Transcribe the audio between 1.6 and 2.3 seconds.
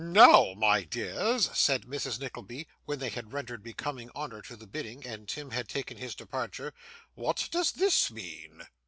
Mrs.